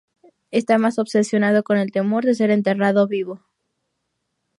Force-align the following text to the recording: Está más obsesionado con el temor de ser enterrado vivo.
Está 0.49 0.79
más 0.79 0.97
obsesionado 0.97 1.61
con 1.61 1.77
el 1.77 1.91
temor 1.91 2.23
de 2.25 2.33
ser 2.33 2.49
enterrado 2.49 3.05
vivo. 3.07 3.45